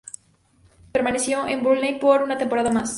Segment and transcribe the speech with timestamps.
[0.93, 2.89] Permaneció en Burnley por una temporada más.